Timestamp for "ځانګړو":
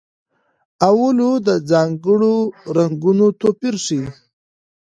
1.69-2.35